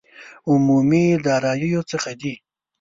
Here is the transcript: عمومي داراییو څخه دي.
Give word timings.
عمومي 0.51 1.05
داراییو 1.25 1.81
څخه 1.91 2.11
دي. 2.21 2.33